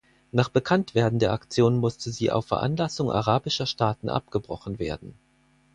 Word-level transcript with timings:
Nach 0.31 0.49
Bekanntwerden 0.49 1.19
der 1.19 1.31
Aktion 1.31 1.77
musste 1.77 2.09
sie 2.09 2.31
auf 2.31 2.47
Veranlassung 2.47 3.11
arabischer 3.11 3.67
Staaten 3.67 4.09
abgebrochen 4.09 4.79
werden. 4.79 5.13